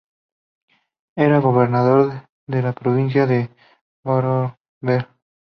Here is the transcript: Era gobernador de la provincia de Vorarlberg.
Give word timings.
Era 1.15 1.37
gobernador 1.41 2.23
de 2.47 2.63
la 2.63 2.73
provincia 2.73 3.27
de 3.27 3.51
Vorarlberg. 4.03 5.07